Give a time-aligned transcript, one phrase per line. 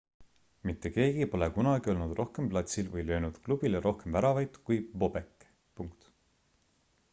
[0.67, 5.49] mitte keegi pole kunagi olnud rohkem platsil või löönud klubile rohkem väravaid kui bobek